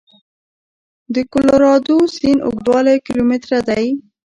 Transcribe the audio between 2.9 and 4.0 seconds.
کیلومتره دی.